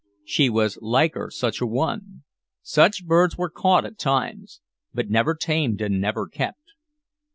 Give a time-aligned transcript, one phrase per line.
[0.25, 2.23] She was liker such an one.
[2.63, 4.59] Such birds were caught at times,
[4.95, 6.71] but never tamed and never kept.